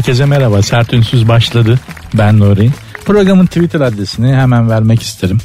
[0.00, 0.62] Herkese merhaba.
[0.62, 1.80] Sert Ünsüz başladı.
[2.14, 2.70] Ben Nuri.
[3.04, 5.38] Programın Twitter adresini hemen vermek isterim.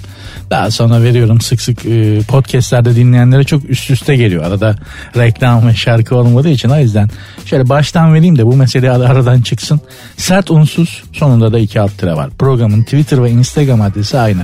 [0.49, 4.44] Daha sonra veriyorum sık sık e, podcastlerde dinleyenlere çok üst üste geliyor.
[4.44, 4.76] Arada
[5.17, 7.10] reklam ve şarkı olmadığı için o yüzden
[7.46, 9.81] şöyle baştan vereyim de bu mesele aradan çıksın.
[10.17, 12.29] Sert unsuz sonunda da iki alt tire var.
[12.40, 14.42] Programın Twitter ve Instagram adresi aynı.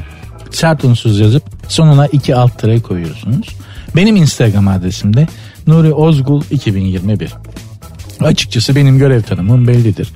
[0.52, 3.48] Sert unsuz yazıp sonuna iki alt tire koyuyorsunuz.
[3.96, 5.28] Benim Instagram adresim de
[5.68, 7.32] Nuri Ozgul 2021.
[8.24, 10.10] Açıkçası benim görev tanımım bellidir.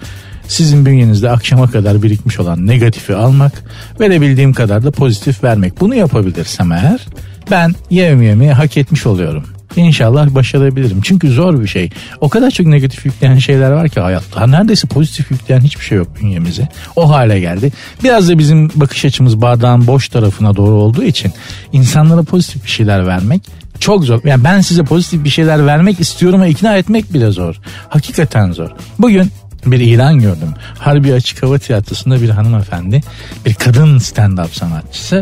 [0.48, 3.63] Sizin bünyenizde akşama kadar birikmiş olan negatifi almak,
[4.00, 5.80] verebildiğim kadar da pozitif vermek.
[5.80, 7.08] Bunu yapabilirsem eğer
[7.52, 9.44] ben yevmiyemi hak etmiş oluyorum.
[9.76, 11.02] İnşallah başarabilirim.
[11.04, 11.90] Çünkü zor bir şey.
[12.22, 14.48] O kadar çok negatif yükleyen şeyler var ki hayatta.
[14.48, 16.68] Neredeyse pozitif yükleyen hiçbir şey yok bünyemize.
[16.96, 17.72] O hale geldi.
[18.04, 21.32] Biraz da bizim bakış açımız bardağın boş tarafına doğru olduğu için
[21.74, 23.41] insanlara pozitif bir şeyler vermek
[23.86, 24.20] çok zor.
[24.24, 27.55] Yani ben size pozitif bir şeyler vermek istiyorum ama ikna etmek bile zor.
[27.90, 28.70] Hakikaten zor.
[29.00, 29.32] Bugün
[29.66, 30.54] bir ilan gördüm.
[30.80, 33.02] Harbi Açık Hava Tiyatrosu'nda bir hanımefendi,
[33.46, 35.22] bir kadın stand-up sanatçısı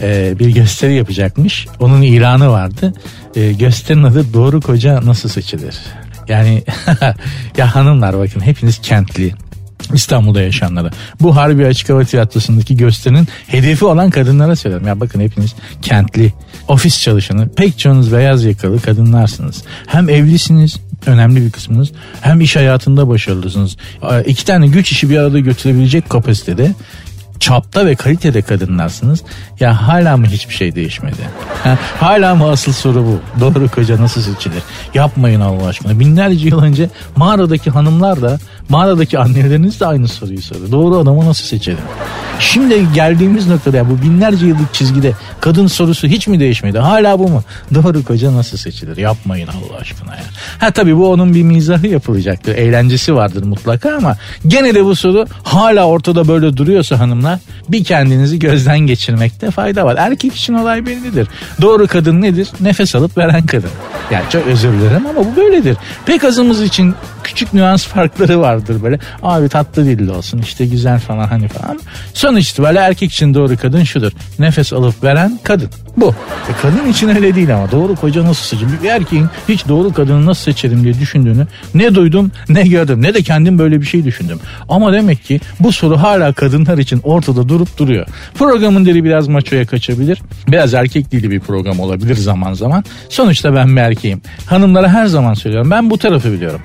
[0.00, 1.66] e, bir gösteri yapacakmış.
[1.80, 2.92] Onun ilanı vardı.
[3.36, 5.78] E, gösterinin adı Doğru Koca Nasıl Seçilir?
[6.28, 6.62] Yani
[7.56, 9.34] ya hanımlar bakın hepiniz kentli,
[9.94, 10.90] İstanbul'da yaşayanlara.
[11.20, 14.86] Bu Harbi Açık Hava Tiyatrosu'ndaki gösterinin hedefi olan kadınlara söylüyorum.
[14.86, 16.32] Ya bakın hepiniz kentli,
[16.68, 19.62] ofis çalışanı, pek çoğunuz beyaz yakalı kadınlarsınız.
[19.86, 21.92] Hem evlisiniz, önemli bir kısmınız.
[22.20, 23.76] Hem iş hayatında başarılısınız.
[24.26, 26.74] İki tane güç işi bir arada götürebilecek kapasitede
[27.42, 29.22] çapta ve kalitede kadınlarsınız.
[29.60, 31.22] Ya hala mı hiçbir şey değişmedi?
[31.64, 33.40] Ha, hala mı asıl soru bu?
[33.40, 34.62] Doğru koca nasıl seçilir?
[34.94, 36.00] Yapmayın Allah aşkına.
[36.00, 40.70] Binlerce yıl önce mağaradaki hanımlar da mağaradaki anneleriniz de aynı soruyu soruyor.
[40.70, 41.78] Doğru adamı nasıl seçelim?
[42.38, 46.78] Şimdi geldiğimiz noktada ya bu binlerce yıllık çizgide kadın sorusu hiç mi değişmedi?
[46.78, 47.42] Hala bu mu?
[47.74, 48.96] Doğru koca nasıl seçilir?
[48.96, 50.22] Yapmayın Allah aşkına ya.
[50.58, 52.54] Ha tabii bu onun bir mizahı yapılacaktır.
[52.54, 57.31] Eğlencesi vardır mutlaka ama gene de bu soru hala ortada böyle duruyorsa hanımlar
[57.68, 59.96] bir kendinizi gözden geçirmekte fayda var.
[59.98, 61.28] Erkek için olay bellidir.
[61.60, 62.48] Doğru kadın nedir?
[62.60, 63.70] Nefes alıp veren kadın.
[64.10, 65.76] Yani çok özür dilerim ama bu böyledir.
[66.06, 66.94] Pek azımız için
[67.24, 68.98] küçük nüans farkları vardır böyle.
[69.22, 71.80] Abi tatlı dilli olsun işte güzel falan hani falan.
[72.14, 74.12] Sonuç itibariyle erkek için doğru kadın şudur.
[74.38, 75.68] Nefes alıp veren kadın.
[75.96, 76.14] Bu.
[76.48, 78.78] E kadın için öyle değil ama doğru koca nasıl seçerim?
[78.82, 83.22] Bir erkeğin hiç doğru kadını nasıl seçerim diye düşündüğünü ne duydum ne gördüm ne de
[83.22, 84.40] kendim böyle bir şey düşündüm.
[84.68, 88.06] Ama demek ki bu soru hala kadınlar için ortada durup duruyor.
[88.34, 90.22] Programın dili biraz maçoya kaçabilir.
[90.48, 92.84] Biraz erkek dili bir program olabilir zaman zaman.
[93.08, 94.22] Sonuçta ben bir erkeğim.
[94.46, 95.70] Hanımlara her zaman söylüyorum.
[95.70, 96.60] Ben bu tarafı biliyorum.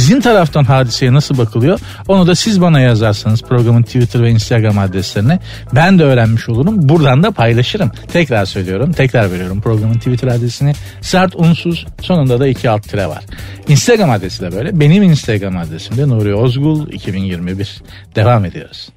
[0.00, 1.80] Sizin taraftan hadiseye nasıl bakılıyor?
[2.08, 5.38] Onu da siz bana yazarsanız programın Twitter ve Instagram adreslerine
[5.74, 6.88] ben de öğrenmiş olurum.
[6.88, 7.90] Buradan da paylaşırım.
[8.12, 8.92] Tekrar söylüyorum.
[8.92, 10.72] Tekrar veriyorum programın Twitter adresini.
[11.00, 13.24] Sert unsuz sonunda da iki alt tire var.
[13.68, 14.80] Instagram adresi de böyle.
[14.80, 17.82] Benim Instagram adresim de Nuri Ozgul 2021.
[18.14, 18.88] Devam ediyoruz.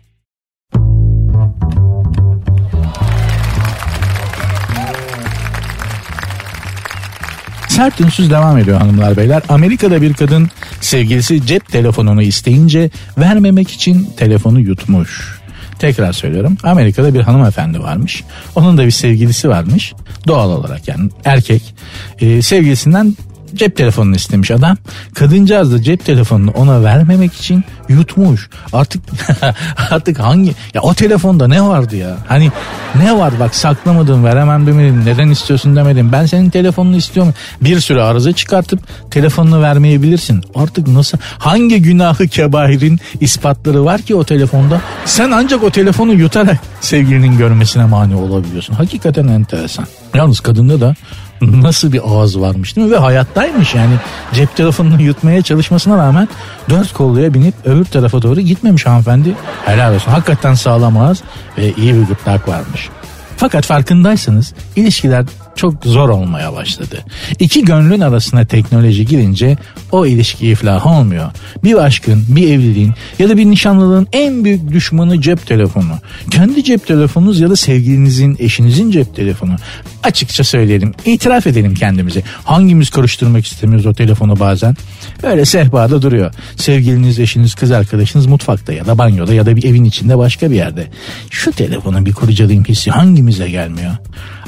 [7.83, 9.43] Sert ünsüz devam ediyor hanımlar beyler.
[9.49, 10.49] Amerika'da bir kadın
[10.81, 15.39] sevgilisi cep telefonunu isteyince vermemek için telefonu yutmuş.
[15.79, 16.57] Tekrar söylüyorum.
[16.63, 18.23] Amerika'da bir hanımefendi varmış.
[18.55, 19.93] Onun da bir sevgilisi varmış.
[20.27, 21.75] Doğal olarak yani erkek.
[22.21, 23.15] E, sevgilisinden
[23.55, 24.77] cep telefonunu istemiş adam.
[25.13, 28.49] Kadıncağız da cep telefonunu ona vermemek için yutmuş.
[28.73, 29.03] Artık
[29.91, 32.17] artık hangi ya o telefonda ne vardı ya?
[32.27, 32.51] Hani
[32.95, 36.11] ne var bak saklamadım veremem demedim neden istiyorsun demedim.
[36.11, 37.33] Ben senin telefonunu istiyorum.
[37.61, 38.79] Bir sürü arıza çıkartıp
[39.11, 40.43] telefonunu vermeyebilirsin.
[40.55, 44.81] Artık nasıl hangi günahı kebahirin ispatları var ki o telefonda?
[45.05, 48.73] Sen ancak o telefonu yutarak sevgilinin görmesine mani olabiliyorsun.
[48.73, 49.85] Hakikaten enteresan.
[50.13, 50.95] Yalnız kadında da
[51.41, 52.93] nasıl bir ağız varmış değil mi?
[52.93, 53.93] Ve hayattaymış yani
[54.33, 56.27] cep telefonunu yutmaya çalışmasına rağmen
[56.69, 59.35] dört kolluya binip öbür tarafa doğru gitmemiş hanımefendi.
[59.65, 60.11] Helal olsun.
[60.11, 61.23] Hakikaten sağlam ağız
[61.57, 62.89] ve iyi bir gırtlak varmış.
[63.37, 65.25] Fakat farkındaysanız ilişkiler
[65.55, 66.99] çok zor olmaya başladı.
[67.39, 69.57] İki gönlün arasına teknoloji girince
[69.91, 71.31] o ilişki iflah olmuyor.
[71.63, 75.93] Bir aşkın, bir evliliğin ya da bir nişanlılığın en büyük düşmanı cep telefonu.
[76.31, 79.55] Kendi cep telefonunuz ya da sevgilinizin, eşinizin cep telefonu.
[80.03, 82.23] Açıkça söyleyelim, itiraf edelim kendimize.
[82.43, 84.75] Hangimiz karıştırmak istemiyoruz o telefonu bazen?
[85.23, 86.33] Öyle sehpada duruyor.
[86.55, 90.55] Sevgiliniz, eşiniz, kız arkadaşınız mutfakta ya da banyoda ya da bir evin içinde başka bir
[90.55, 90.87] yerde.
[91.29, 93.91] Şu telefonu bir kurcalayayım hissi hangimize gelmiyor?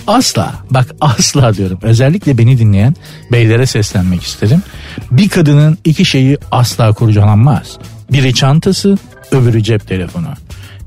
[0.08, 2.96] Asla bak asla diyorum özellikle beni dinleyen
[3.32, 4.64] beylere seslenmek isterim.
[5.12, 7.78] Bir kadının iki şeyi asla kurcalanmaz.
[8.12, 8.98] Biri çantası
[9.32, 10.28] öbürü cep telefonu.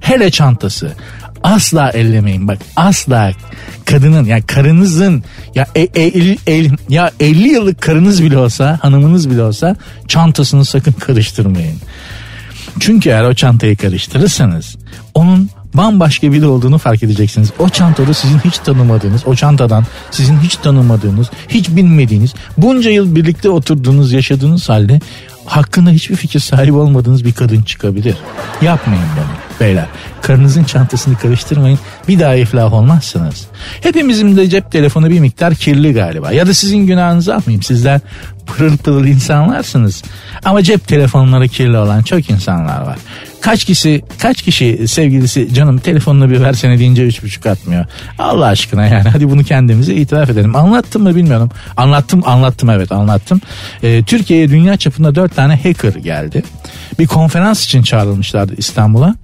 [0.01, 0.93] Hele çantası
[1.43, 3.33] asla ellemeyin bak asla
[3.85, 5.25] kadının ya yani karınızın
[5.55, 9.77] ya e, e, el, el, ya 50 yıllık karınız bile olsa hanımınız bile olsa
[10.09, 11.79] çantasını sakın karıştırmayın.
[12.81, 14.77] Çünkü eğer o çantayı karıştırırsanız
[15.15, 17.51] onun bambaşka biri olduğunu fark edeceksiniz.
[17.59, 23.51] O çantada sizin hiç tanımadığınız, o çantadan sizin hiç tanımadığınız, hiç bilmediğiniz, bunca yıl birlikte
[23.51, 25.01] oturduğunuz, yaşadığınız halde
[25.47, 28.17] hakkında hiçbir fikir sahibi olmadığınız bir kadın çıkabilir.
[28.63, 29.87] Yapmayın bunu beyler.
[30.23, 31.79] Karınızın çantasını karıştırmayın.
[32.09, 33.47] Bir daha iflah olmazsınız.
[33.81, 36.33] Hepimizin de cep telefonu bir miktar kirli galiba.
[36.33, 37.63] Ya da sizin günahınızı almayayım.
[37.63, 38.01] Sizler
[38.47, 40.03] pırıl pırıl insanlarsınız.
[40.45, 42.99] Ama cep telefonları kirli olan çok insanlar var.
[43.49, 47.87] Kaç kişi kaç kişi sevgilisi canım telefonunu bir versene deyince üç buçuk atmıyor.
[48.19, 50.57] Allah aşkına yani hadi bunu kendimize itiraf edelim.
[50.57, 51.51] Anlattım mı bilmiyorum.
[51.77, 53.41] Anlattım anlattım evet anlattım.
[53.83, 56.43] Ee, Türkiye'ye dünya çapında dört tane hacker geldi.
[56.99, 59.15] Bir konferans için çağrılmışlardı İstanbul'a.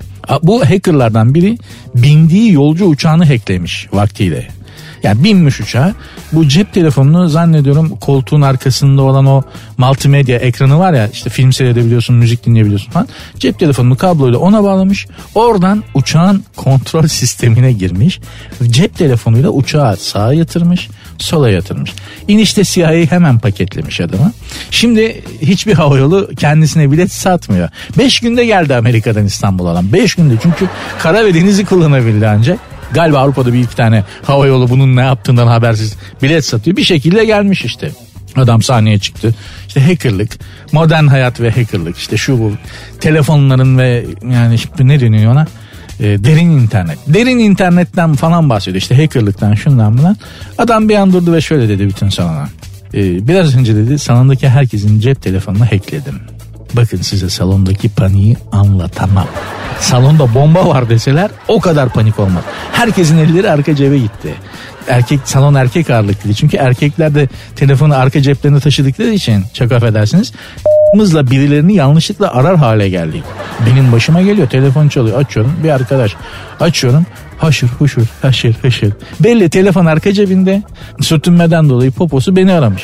[0.43, 1.59] Bu hackerlardan biri
[1.94, 4.49] bindiği yolcu uçağını hacklemiş vaktiyle.
[5.04, 5.94] Yani binmiş uçağa.
[6.32, 9.42] Bu cep telefonunu zannediyorum koltuğun arkasında olan o
[9.78, 13.08] multimedya ekranı var ya işte film seyredebiliyorsun, müzik dinleyebiliyorsun falan.
[13.38, 15.06] Cep telefonunu kabloyla ona bağlamış.
[15.34, 18.20] Oradan uçağın kontrol sistemine girmiş.
[18.66, 21.92] Cep telefonuyla uçağı sağa yatırmış, sola yatırmış.
[22.28, 24.32] İnişte CIA hemen paketlemiş adamı.
[24.70, 27.68] Şimdi hiçbir havayolu kendisine bilet satmıyor.
[27.98, 29.92] 5 günde geldi Amerika'dan İstanbul'a alan.
[29.92, 30.68] 5 günde çünkü
[30.98, 32.74] kara ve denizi kullanabildi ancak.
[32.94, 36.76] Galiba Avrupa'da bir iki tane hava yolu bunun ne yaptığından habersiz bilet satıyor.
[36.76, 37.91] Bir şekilde gelmiş işte.
[38.37, 39.35] Adam sahneye çıktı.
[39.69, 40.38] İşte hackerlık,
[40.73, 42.52] modern hayat ve hackerlık işte şu bu
[43.00, 45.46] telefonların ve yani ne deniyor ona?
[46.00, 46.99] E, derin internet.
[47.06, 50.17] Derin internetten falan bahsediyor işte hackerlıktan şundan bundan.
[50.58, 52.49] Adam bir an durdu ve şöyle dedi bütün salona.
[52.94, 56.20] E, biraz önce dedi salondaki herkesin cep telefonunu hackledim.
[56.76, 59.26] Bakın size salondaki paniği anlatamam.
[59.81, 62.44] Salonda bomba var deseler o kadar panik olmaz.
[62.73, 64.35] Herkesin elleri arka cebe gitti.
[64.88, 66.37] Erkek salon erkek ağırlıklıydı.
[66.37, 70.32] Çünkü erkekler de telefonu arka ceplerine taşıdıkları için çok affedersiniz
[70.94, 73.25] mızla birilerini yanlışlıkla arar hale geldik.
[73.67, 76.17] Benim başıma geliyor telefon çalıyor açıyorum bir arkadaş
[76.61, 77.06] açıyorum
[77.38, 78.93] haşır huşur haşır hışır.
[79.21, 80.62] Belli telefon arka cebinde
[81.00, 82.82] sürtünmeden dolayı poposu beni aramış.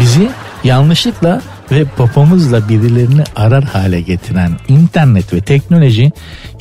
[0.00, 0.30] Bizi
[0.64, 1.40] yanlışlıkla
[1.72, 6.12] ve popomuzla birilerini arar hale getiren internet ve teknoloji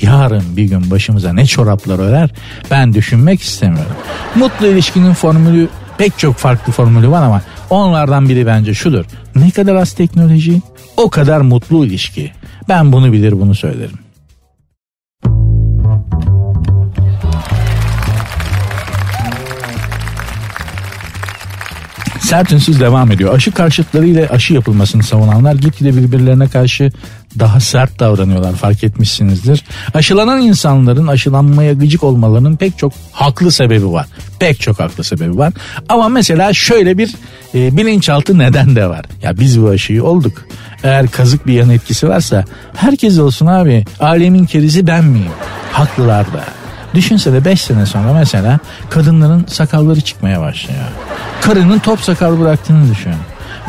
[0.02, 2.30] yarın bir gün başımıza ne çoraplar örer
[2.72, 3.96] ben düşünmek istemiyorum.
[4.36, 5.68] Mutlu ilişkinin formülü
[5.98, 9.06] pek çok farklı formülü var ama onlardan biri bence şudur.
[9.36, 10.62] Ne kadar az teknoloji
[10.98, 12.32] o kadar mutlu ilişki.
[12.70, 14.09] Ben bunu bilir bunu söylerim.
[22.30, 23.36] Sert ünsüz devam ediyor.
[23.36, 26.92] Aşı karşıtları ile aşı yapılmasını savunanlar gitgide birbirlerine karşı
[27.40, 29.64] daha sert davranıyorlar fark etmişsinizdir.
[29.94, 34.08] Aşılanan insanların aşılanmaya gıcık olmalarının pek çok haklı sebebi var.
[34.40, 35.54] Pek çok haklı sebebi var.
[35.90, 37.16] Ama mesela şöyle bir
[37.56, 39.06] e, bilinçaltı neden de var.
[39.24, 40.46] Ya biz bu aşıyı olduk.
[40.84, 42.46] Eğer kazık bir yan etkisi varsa
[42.76, 43.86] herkes olsun abi.
[44.00, 45.32] Alemin kerizi ben miyim?
[45.72, 46.59] Haklılar da.
[46.94, 48.60] Düşünsene 5 sene sonra mesela
[48.90, 50.80] kadınların sakalları çıkmaya başlıyor.
[51.42, 53.14] Karının top sakal bıraktığını düşün.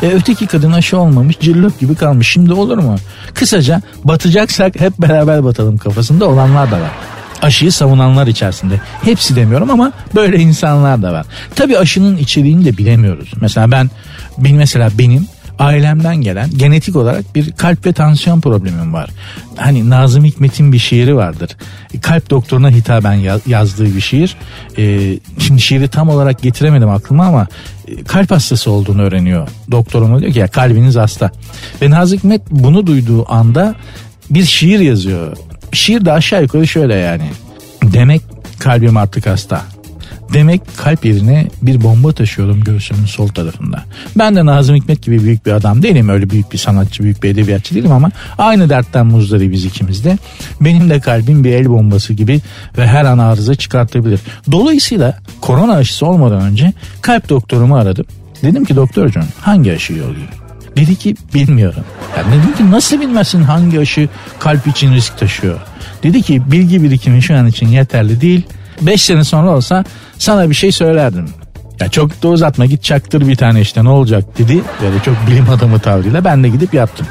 [0.01, 2.31] E, öteki kadın aşı olmamış cillop gibi kalmış.
[2.31, 2.95] Şimdi olur mu?
[3.33, 6.91] Kısaca batacaksak hep beraber batalım kafasında olanlar da var
[7.41, 8.81] aşıyı savunanlar içerisinde.
[9.03, 11.25] Hepsi demiyorum ama böyle insanlar da var.
[11.55, 13.31] Tabii aşının içeriğini de bilemiyoruz.
[13.41, 13.89] Mesela ben,
[14.37, 15.27] benim mesela benim
[15.61, 19.09] ailemden gelen genetik olarak bir kalp ve tansiyon problemim var.
[19.55, 21.49] Hani Nazım Hikmet'in bir şiiri vardır.
[22.01, 23.13] Kalp doktoruna hitaben
[23.47, 24.35] yazdığı bir şiir.
[24.77, 27.47] Ee, şimdi şiiri tam olarak getiremedim aklıma ama
[27.87, 29.47] e, kalp hastası olduğunu öğreniyor.
[29.71, 31.31] Doktorum diyor ki ya kalbiniz hasta.
[31.81, 33.75] Ve Nazım Hikmet bunu duyduğu anda
[34.29, 35.37] bir şiir yazıyor.
[35.71, 37.29] Şiir de aşağı yukarı şöyle yani.
[37.83, 38.21] Demek
[38.59, 39.61] kalbim artık hasta.
[40.33, 43.83] Demek kalp yerine bir bomba taşıyorum göğsümün sol tarafında.
[44.15, 46.09] Ben de Nazım Hikmet gibi büyük bir adam değilim.
[46.09, 50.17] Öyle büyük bir sanatçı, büyük bir edebiyatçı değilim ama aynı dertten muzdaribiz ikimiz de.
[50.61, 52.39] Benim de kalbim bir el bombası gibi
[52.77, 54.19] ve her an arıza çıkartabilir.
[54.51, 58.05] Dolayısıyla korona aşısı olmadan önce kalp doktorumu aradım.
[58.43, 60.27] Dedim ki doktorcuğum hangi aşıyı olayım?
[60.75, 61.83] Dedi ki bilmiyorum.
[62.17, 64.09] Yani dedim ki nasıl bilmezsin hangi aşı
[64.39, 65.59] kalp için risk taşıyor?
[66.03, 68.43] Dedi ki bilgi birikimi şu an için yeterli değil.
[68.81, 69.83] 5 sene sonra olsa
[70.17, 71.29] sana bir şey söylerdim.
[71.79, 74.61] Ya çok da uzatma git çaktır bir tane işte ne olacak dedi.
[74.81, 77.07] Böyle çok bilim adamı tavrıyla ben de gidip yaptım.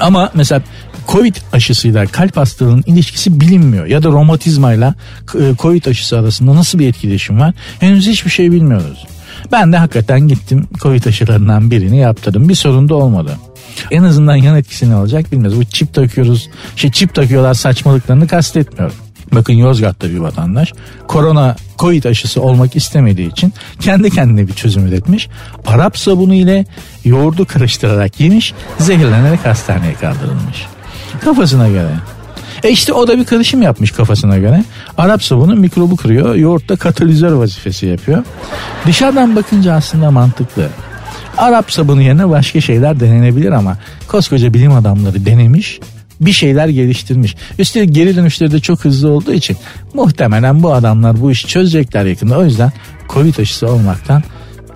[0.00, 0.62] Ama mesela
[1.08, 3.86] Covid aşısıyla kalp hastalığının ilişkisi bilinmiyor.
[3.86, 4.94] Ya da romatizmayla
[5.34, 7.54] e, Covid aşısı arasında nasıl bir etkileşim var?
[7.80, 9.06] Henüz hiçbir şey bilmiyoruz.
[9.52, 12.48] Ben de hakikaten gittim Covid aşılarından birini yaptırdım.
[12.48, 13.36] Bir sorun da olmadı.
[13.90, 15.58] En azından yan etkisi ne olacak bilmiyoruz.
[15.60, 16.48] Bu çip takıyoruz.
[16.76, 18.96] Şey çip takıyorlar saçmalıklarını kastetmiyorum.
[19.32, 20.72] Bakın Yozgat'ta bir vatandaş
[21.08, 25.28] korona Covid aşısı olmak istemediği için kendi kendine bir çözüm üretmiş.
[25.66, 26.64] Arap sabunu ile
[27.04, 30.66] yoğurdu karıştırarak yemiş, zehirlenerek hastaneye kaldırılmış.
[31.24, 31.90] Kafasına göre.
[32.62, 34.64] E işte o da bir karışım yapmış kafasına göre.
[34.98, 36.34] Arap sabunu mikrobu kırıyor.
[36.34, 38.24] Yoğurtta katalizör vazifesi yapıyor.
[38.86, 40.68] Dışarıdan bakınca aslında mantıklı.
[41.36, 43.76] Arap sabunu yerine başka şeyler denenebilir ama
[44.08, 45.80] koskoca bilim adamları denemiş
[46.20, 47.36] bir şeyler geliştirmiş.
[47.58, 49.56] Üstelik geri dönüşleri de çok hızlı olduğu için
[49.94, 52.38] muhtemelen bu adamlar bu işi çözecekler yakında.
[52.38, 52.72] O yüzden
[53.08, 54.22] Covid aşısı olmaktan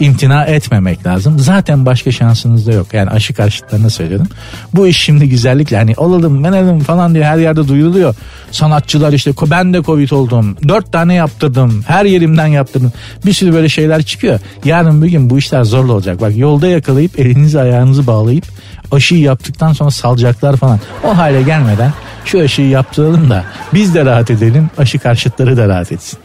[0.01, 1.39] imtina etmemek lazım.
[1.39, 2.87] Zaten başka şansınız da yok.
[2.95, 4.27] Yani aşı karşıtlarına söylüyorum.
[4.75, 8.15] Bu iş şimdi güzellikle hani olalım ben elim falan diye her yerde duyuruluyor.
[8.51, 10.57] Sanatçılar işte ben de Covid oldum.
[10.69, 11.85] Dört tane yaptırdım.
[11.87, 12.93] Her yerimden yaptırdım.
[13.27, 14.41] Bir sürü böyle şeyler çıkıyor.
[14.65, 16.21] Yarın bir gün bu işler zorlu olacak.
[16.21, 18.45] Bak yolda yakalayıp elinizi ayağınızı bağlayıp
[18.93, 20.81] aşıyı yaptıktan sonra salacaklar falan.
[21.05, 21.93] O hale gelmeden
[22.25, 26.19] şu aşıyı yaptıralım da biz de rahat edelim aşı karşıtları da rahat etsin.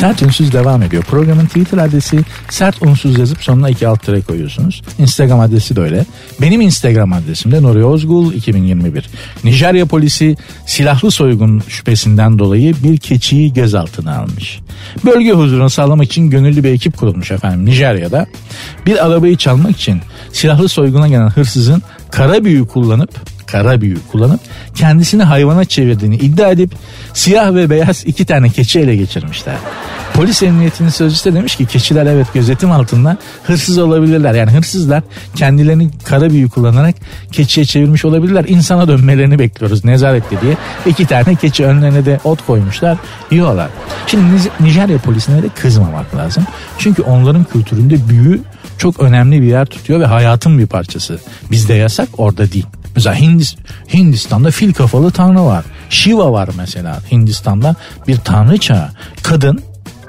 [0.00, 1.02] Sert Unsuz devam ediyor.
[1.02, 4.82] Programın Twitter adresi sert unsuz yazıp sonuna iki alt tere koyuyorsunuz.
[4.98, 6.04] Instagram adresi de öyle.
[6.40, 9.10] Benim Instagram adresim de Nuri Ozgul 2021.
[9.44, 14.60] Nijerya polisi silahlı soygun şüphesinden dolayı bir keçiyi gözaltına almış.
[15.04, 18.26] Bölge huzurunu sağlamak için gönüllü bir ekip kurulmuş efendim Nijerya'da.
[18.86, 20.00] Bir arabayı çalmak için
[20.32, 23.10] silahlı soyguna gelen hırsızın kara büyü kullanıp
[23.52, 24.40] kara büyü kullanıp
[24.74, 26.70] kendisini hayvana çevirdiğini iddia edip
[27.14, 29.54] siyah ve beyaz iki tane keçi ele geçirmişler.
[30.14, 34.34] Polis emniyetinin sözcüsü de demiş ki keçiler evet gözetim altında hırsız olabilirler.
[34.34, 35.02] Yani hırsızlar
[35.36, 36.94] kendilerini kara büyü kullanarak
[37.32, 38.44] keçiye çevirmiş olabilirler.
[38.48, 40.56] İnsana dönmelerini bekliyoruz nezarette diye.
[40.86, 42.98] iki tane keçi önlerine de ot koymuşlar
[43.30, 43.68] yiyorlar.
[44.06, 44.24] Şimdi
[44.60, 46.44] Nijerya polisine de kızmamak lazım.
[46.78, 48.40] Çünkü onların kültüründe büyü
[48.78, 51.18] çok önemli bir yer tutuyor ve hayatın bir parçası.
[51.50, 52.66] Bizde yasak orada değil.
[52.96, 53.58] Mesela Hindist
[53.94, 55.64] Hindistan'da fil kafalı tanrı var.
[55.90, 57.74] Shiva var mesela Hindistan'da
[58.08, 58.90] bir tanrıça.
[59.22, 59.62] Kadın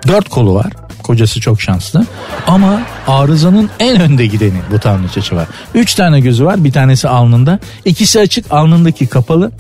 [0.08, 0.74] dört kolu var.
[1.04, 2.06] Kocası çok şanslı.
[2.48, 5.48] Ama arızanın en önde gideni bu tanrıçası var.
[5.76, 6.64] Üç tane gözü var.
[6.64, 7.60] Bir tanesi alnında.
[7.86, 9.52] İkisi açık alnındaki kapalı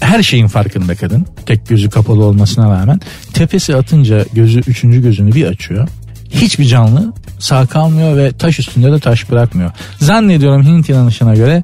[0.00, 1.26] her şeyin farkında kadın.
[1.46, 3.00] Tek gözü kapalı olmasına rağmen.
[3.32, 5.88] Tepesi atınca gözü üçüncü gözünü bir açıyor
[6.34, 9.70] hiçbir canlı sağ kalmıyor ve taş üstünde de taş bırakmıyor.
[9.98, 11.62] Zannediyorum Hint inanışına göre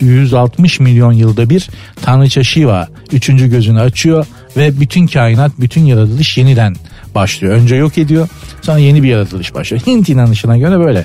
[0.00, 1.68] 160 milyon yılda bir
[2.02, 6.76] Tanrıça Shiva üçüncü gözünü açıyor ve bütün kainat, bütün yaratılış yeniden
[7.14, 7.54] başlıyor.
[7.54, 8.28] Önce yok ediyor
[8.62, 9.82] sonra yeni bir yaratılış başlıyor.
[9.86, 11.04] Hint inanışına göre böyle.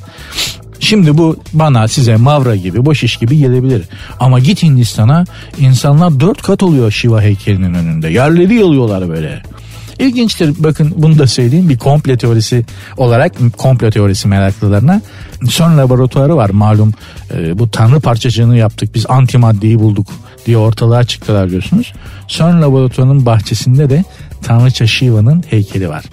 [0.79, 3.83] Şimdi bu bana size Mavra gibi boş iş gibi gelebilir.
[4.19, 5.25] Ama git Hindistan'a
[5.59, 8.09] insanlar dört kat oluyor Shiva heykelinin önünde.
[8.09, 9.43] Yerleri yalıyorlar böyle.
[9.99, 10.53] İlginçtir.
[10.59, 11.69] Bakın bunu da söyleyeyim.
[11.69, 12.65] Bir komple teorisi
[12.97, 15.01] olarak komple teorisi meraklılarına.
[15.49, 16.49] Son laboratuvarı var.
[16.49, 16.93] Malum
[17.33, 18.95] e, bu tanrı parçacığını yaptık.
[18.95, 20.07] Biz antimaddeyi bulduk
[20.45, 21.93] diye ortalığa çıktılar biliyorsunuz.
[22.27, 24.03] Son laboratuvarının bahçesinde de
[24.43, 26.03] Tanrıça Shiva'nın heykeli var.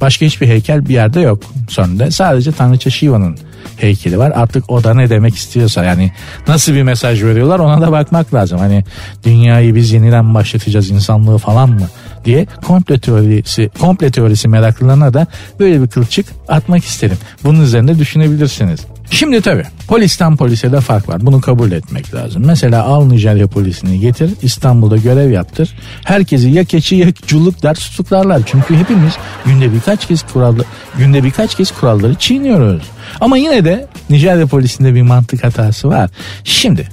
[0.00, 2.10] Başka hiçbir heykel bir yerde yok sonunda.
[2.10, 3.38] Sadece Tanrıça Shiva'nın
[3.76, 4.32] heykeli var.
[4.34, 6.12] Artık o da ne demek istiyorsa yani
[6.48, 8.58] nasıl bir mesaj veriyorlar ona da bakmak lazım.
[8.58, 8.84] Hani
[9.24, 11.88] dünyayı biz yeniden başlatacağız insanlığı falan mı
[12.24, 15.26] diye komple teorisi, komple teorisi meraklılarına da
[15.60, 17.18] böyle bir kılçık atmak isterim.
[17.44, 18.80] Bunun üzerinde düşünebilirsiniz.
[19.12, 21.26] Şimdi tabii polisten polise de fark var.
[21.26, 22.42] Bunu kabul etmek lazım.
[22.46, 25.74] Mesela al Nijerya polisini getir İstanbul'da görev yaptır.
[26.04, 28.42] Herkesi ya keçi ya culuk der tutuklarlar.
[28.46, 29.12] Çünkü hepimiz
[29.44, 30.66] günde birkaç kez kuralları,
[30.98, 32.82] günde birkaç kez kuralları çiğniyoruz.
[33.20, 36.10] Ama yine de Nijerya polisinde bir mantık hatası var.
[36.44, 36.88] Şimdi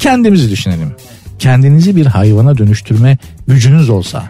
[0.00, 0.92] kendimizi düşünelim.
[1.38, 4.24] Kendinizi bir hayvana dönüştürme gücünüz olsa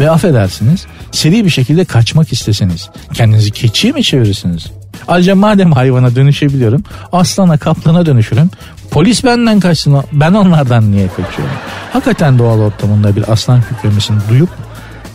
[0.00, 4.70] ve affedersiniz seri bir şekilde kaçmak isteseniz kendinizi keçiye mi çevirirsiniz?
[5.08, 6.82] Ayrıca madem hayvana dönüşebiliyorum
[7.12, 8.50] aslana kaplana dönüşürüm.
[8.90, 11.54] Polis benden kaçsın ben onlardan niye kaçıyorum?
[11.92, 14.48] Hakikaten doğal ortamında bir aslan kükremesini duyup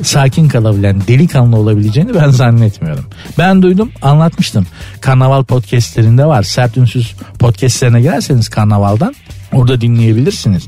[0.04, 3.06] sakin kalabilen delikanlı olabileceğini ben zannetmiyorum.
[3.38, 4.68] Ben duydum anlatmıştım.
[5.02, 6.44] Karnaval podcastlerinde var.
[6.44, 9.16] Sert Ünsüz podcastlerine girerseniz karnavaldan
[9.54, 10.68] orada dinleyebilirsiniz.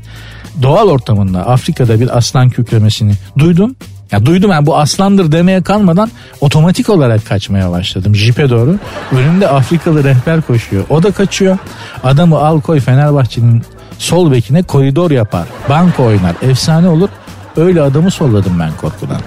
[0.62, 3.76] Doğal ortamında Afrika'da bir aslan kükremesini duydum
[4.12, 8.76] ya duydum yani bu aslandır demeye kalmadan otomatik olarak kaçmaya başladım jipe doğru.
[9.12, 10.84] Önümde Afrikalı rehber koşuyor.
[10.90, 11.58] O da kaçıyor.
[12.04, 13.62] Adamı al koy Fenerbahçe'nin
[13.98, 15.46] sol bekine koridor yapar.
[15.68, 16.34] Banko oynar.
[16.42, 17.08] Efsane olur.
[17.56, 19.20] Öyle adamı solladım ben korkudan.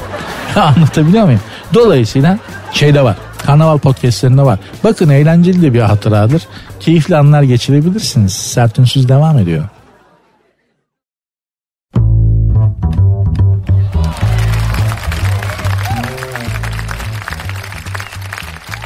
[0.55, 1.41] Anlatabiliyor muyum?
[1.73, 2.39] Dolayısıyla
[2.71, 3.17] şeyde var.
[3.45, 4.59] Karnaval podcastlerinde var.
[4.83, 6.41] Bakın eğlenceli de bir hatıradır.
[6.79, 8.33] Keyifli anlar geçirebilirsiniz.
[8.33, 9.63] Sertünsüz devam ediyor.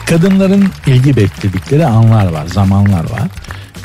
[0.09, 3.27] Kadınların ilgi bekledikleri anlar var, zamanlar var.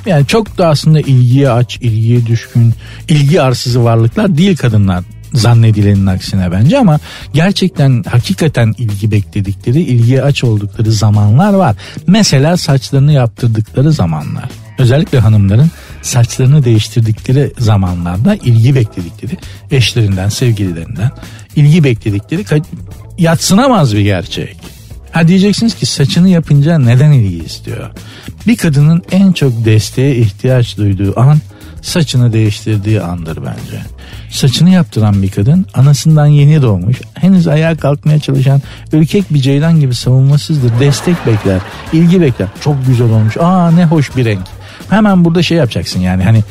[0.06, 2.74] Yani çok da aslında ilgiye aç, ilgiye düşkün,
[3.08, 6.98] ilgi arsızı varlıklar değil kadınlar zannedilenin aksine bence ama
[7.34, 11.76] gerçekten hakikaten ilgi bekledikleri, ilgiye aç oldukları zamanlar var.
[12.06, 14.50] Mesela saçlarını yaptırdıkları zamanlar.
[14.78, 15.70] Özellikle hanımların
[16.02, 19.38] saçlarını değiştirdikleri zamanlarda ilgi bekledikleri
[19.70, 21.10] eşlerinden, sevgililerinden
[21.56, 22.44] ilgi bekledikleri
[23.18, 24.56] yatsınamaz bir gerçek.
[25.14, 27.90] Ha diyeceksiniz ki saçını yapınca neden ilgi istiyor?
[28.47, 31.38] Bir kadının en çok desteğe ihtiyaç duyduğu an
[31.83, 33.83] saçını değiştirdiği andır bence.
[34.30, 39.94] Saçını yaptıran bir kadın anasından yeni doğmuş, henüz ayağa kalkmaya çalışan ürkek bir ceylan gibi
[39.94, 40.80] savunmasızdır.
[40.80, 41.61] Destek bekler,
[41.92, 42.49] ilgi bekler.
[42.61, 43.37] Çok güzel olmuş.
[43.37, 44.44] Aa ne hoş bir renk.
[44.90, 46.44] Hemen burada şey yapacaksın yani hani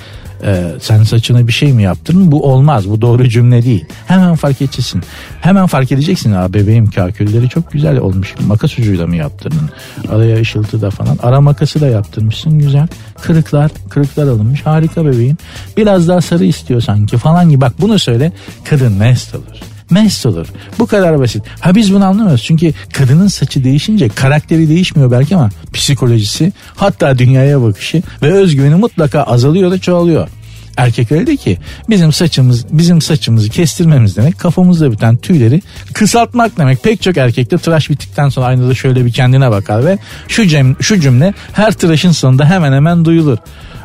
[0.46, 2.32] e, sen saçına bir şey mi yaptın?
[2.32, 2.90] Bu olmaz.
[2.90, 3.86] Bu doğru cümle değil.
[4.08, 5.04] Hemen fark edeceksin.
[5.42, 6.32] Hemen fark edeceksin.
[6.32, 8.36] Aa bebeğim kakülleri çok güzel olmuş.
[8.48, 9.70] Makas ucuyla mı yaptırdın?
[10.10, 11.18] Araya ışıltı da falan.
[11.24, 12.88] Ara makası da yaptırmışsın güzel.
[13.22, 14.66] Kırıklar, kırıklar alınmış.
[14.66, 15.38] Harika bebeğim.
[15.78, 17.62] Biraz daha sarı istiyor sanki falan gibi.
[17.62, 18.32] Bak bunu söyle.
[18.64, 20.48] Kadın mest olur mest olur.
[20.80, 21.44] Bu kadar basit.
[21.60, 22.44] Ha biz bunu anlamıyoruz.
[22.44, 29.24] Çünkü kadının saçı değişince karakteri değişmiyor belki ama psikolojisi hatta dünyaya bakışı ve özgüveni mutlaka
[29.24, 30.28] azalıyor da çoğalıyor.
[30.78, 31.58] Erkek öyle de ki
[31.90, 35.62] bizim saçımız bizim saçımızı kestirmemiz demek kafamızda biten tüyleri
[35.94, 36.84] kısaltmak demek.
[36.84, 41.00] Pek çok erkekte tıraş bittikten sonra aynada şöyle bir kendine bakar ve şu cem, şu
[41.00, 43.38] cümle her tıraşın sonunda hemen hemen duyulur.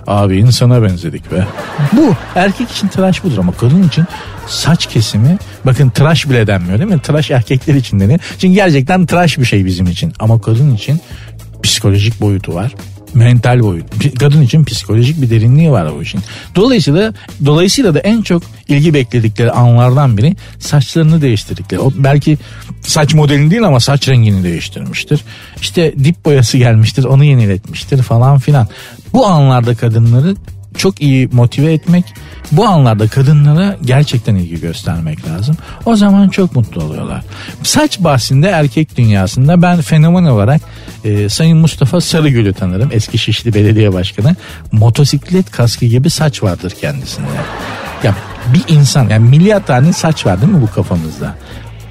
[0.07, 1.47] Abi insana benzedik be.
[1.93, 4.05] Bu erkek için tıraş budur ama kadın için
[4.47, 7.01] saç kesimi bakın tıraş bile denmiyor değil mi?
[7.03, 8.21] Tıraş erkekler için denir.
[8.39, 11.01] Çünkü gerçekten tıraş bir şey bizim için ama kadın için
[11.63, 12.75] psikolojik boyutu var
[13.15, 14.19] mental boyut.
[14.19, 16.21] Kadın için psikolojik bir derinliği var o işin.
[16.55, 17.15] Dolayısıyla
[17.47, 21.81] dolayısıyla da en çok ilgi bekledikleri anlardan biri saçlarını değiştirdikleri.
[21.81, 22.39] O belki
[22.83, 25.21] saç modelini değil ama saç rengini değiştirmiştir.
[25.61, 28.69] İşte dip boyası gelmiştir, onu yeniletmiştir falan filan.
[29.13, 30.37] Bu anlarda kadınları
[30.77, 32.05] çok iyi motive etmek,
[32.53, 35.57] bu anlarda kadınlara gerçekten ilgi göstermek lazım.
[35.87, 37.25] O zaman çok mutlu oluyorlar.
[37.63, 40.61] Saç bahsinde erkek dünyasında ben fenomen olarak
[41.05, 42.89] e, Sayın Mustafa Sarıgül'ü tanırım.
[42.93, 44.37] Eski Şişli Belediye Başkanı.
[44.73, 47.27] Motosiklet kaskı gibi saç vardır kendisinde.
[48.03, 48.15] Ya
[48.55, 51.35] bir insan yani milyar tane saç var değil mi bu kafamızda?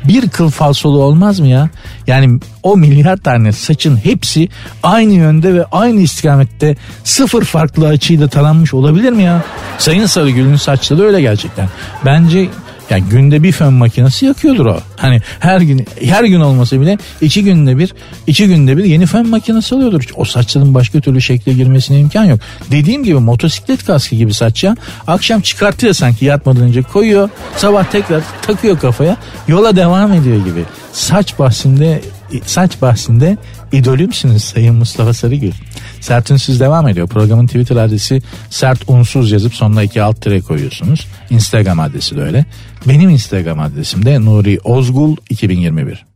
[0.07, 1.69] Bir kıl falsolu olmaz mı ya?
[2.07, 4.49] Yani o milyar tane saçın hepsi
[4.83, 9.43] aynı yönde ve aynı istikamette sıfır farklı açıyla taranmış olabilir mi ya?
[9.77, 11.69] Sayın Sarıgül'ün saçları öyle gerçekten.
[12.05, 12.49] Bence
[12.89, 14.79] yani günde bir fön makinesi yakıyordur o.
[14.95, 17.93] Hani her gün her gün olmasa bile iki günde bir
[18.27, 20.03] iki günde bir yeni fön makinesi alıyordur.
[20.15, 22.39] O saçların başka türlü şekle girmesine imkan yok.
[22.71, 24.75] Dediğim gibi motosiklet kaskı gibi saç ya.
[25.07, 27.29] Akşam çıkartıyor sanki yatmadan önce koyuyor.
[27.57, 29.17] Sabah tekrar takıyor kafaya.
[29.47, 30.63] Yola devam ediyor gibi.
[30.93, 32.01] Saç bahsinde
[32.45, 33.37] saç bahsinde
[33.71, 35.51] idolümsünüz Sayın Mustafa Sarıgül.
[36.01, 37.07] Sert Unsuz devam ediyor.
[37.07, 41.07] Programın Twitter adresi sert unsuz yazıp sonuna iki alt tire koyuyorsunuz.
[41.29, 42.45] Instagram adresi de öyle.
[42.87, 46.06] Benim Instagram adresim de Nuri Ozgul 2021.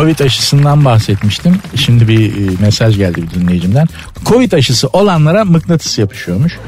[0.00, 1.56] Covid aşısından bahsetmiştim.
[1.74, 3.88] Şimdi bir e, mesaj geldi bir dinleyicimden.
[4.26, 6.58] Covid aşısı olanlara mıknatıs yapışıyormuş.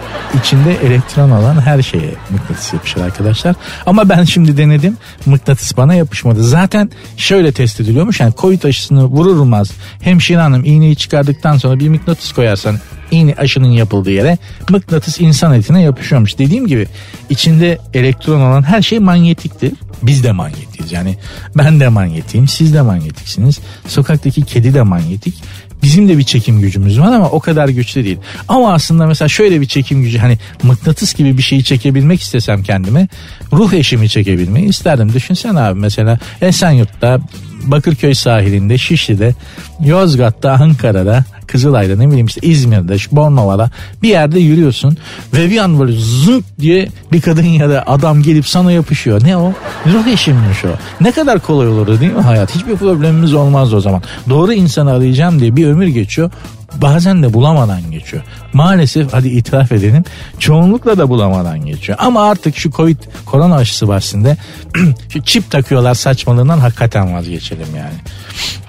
[0.41, 3.55] İçinde elektron olan her şeye mıknatıs yapışır arkadaşlar.
[3.87, 4.97] Ama ben şimdi denedim.
[5.27, 6.45] Mıknatıs bana yapışmadı.
[6.45, 8.21] Zaten şöyle test ediliyormuş.
[8.21, 12.79] Yani Covid aşısını vurur vurmaz hemşire hanım iğneyi çıkardıktan sonra bir mıknatıs koyarsan
[13.11, 14.39] iğne aşının yapıldığı yere
[14.71, 16.39] mıknatıs insan etine yapışıyormuş.
[16.39, 16.87] Dediğim gibi
[17.31, 19.73] içinde elektron olan her şey manyetiktir.
[20.03, 20.93] Biz de manyetiyiz.
[20.93, 21.17] Yani
[21.57, 23.61] ben de manyetiyim, siz de manyetiksiniz.
[23.87, 25.35] Sokaktaki kedi de manyetik.
[25.83, 28.19] Bizim de bir çekim gücümüz var ama o kadar güçlü değil.
[28.49, 33.09] Ama aslında mesela şöyle bir çekim gücü hani mıknatıs gibi bir şeyi çekebilmek istesem kendime
[33.53, 35.13] ruh eşimi çekebilmeyi isterdim.
[35.13, 37.21] Düşünsene abi mesela Esenyurt'ta
[37.63, 39.35] Bakırköy sahilinde, Şişli'de,
[39.81, 43.71] Yozgat'ta, Ankara'da, Kızılay'da ne bileyim işte İzmir'de, Bornova'da
[44.03, 44.97] bir yerde yürüyorsun
[45.35, 49.25] ve bir an böyle zınt diye bir kadın ya da adam gelip sana yapışıyor.
[49.25, 49.53] Ne o?
[49.87, 50.69] Ruh eşimmiş o.
[51.01, 52.55] Ne kadar kolay olurdu değil mi hayat?
[52.55, 54.03] Hiçbir problemimiz olmazdı o zaman.
[54.29, 56.31] Doğru insanı arayacağım diye bir ömür geçiyor
[56.75, 58.23] bazen de bulamadan geçiyor.
[58.53, 60.05] Maalesef hadi itiraf edelim
[60.39, 61.99] çoğunlukla da bulamadan geçiyor.
[62.01, 64.37] Ama artık şu Covid korona aşısı bahsinde
[65.09, 67.95] şu çip takıyorlar saçmalığından hakikaten vazgeçelim yani.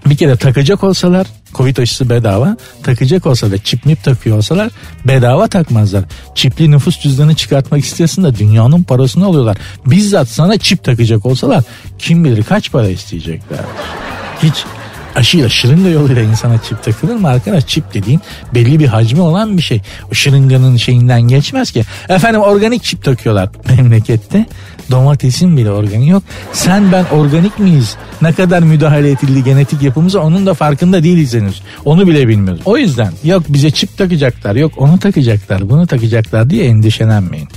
[0.05, 2.57] Bir kere takacak olsalar Covid aşısı bedava.
[2.83, 4.69] Takacak olsa da çip mip takıyor olsalar
[5.07, 6.03] bedava takmazlar.
[6.35, 9.57] Çipli nüfus cüzdanı çıkartmak istiyorsun da dünyanın parasını alıyorlar.
[9.85, 11.63] Bizzat sana çip takacak olsalar
[11.99, 13.59] kim bilir kaç para isteyecekler.
[14.43, 14.65] Hiç
[15.15, 17.67] aşıyla şırınga yoluyla insana çip takılır mı arkadaş?
[17.67, 18.21] Çip dediğin
[18.53, 19.81] belli bir hacmi olan bir şey.
[20.11, 21.83] O şırınganın şeyinden geçmez ki.
[22.09, 24.45] Efendim organik çip takıyorlar memlekette.
[24.91, 26.23] Domatesin bile organik yok.
[26.53, 27.95] Sen ben organik miyiz?
[28.21, 31.61] Ne kadar müdahale edildi genetik yapımıza onun da farkında değiliz henüz.
[31.85, 32.61] Onu bile bilmiyoruz.
[32.65, 37.47] O yüzden yok bize çip takacaklar yok onu takacaklar bunu takacaklar diye endişelenmeyin.